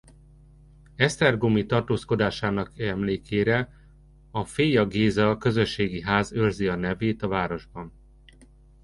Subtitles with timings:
[0.95, 3.73] Esztergomi tartózkodásának emlékére
[4.31, 7.93] a Féja Géza Közösségi Ház őrzi a nevét a városban.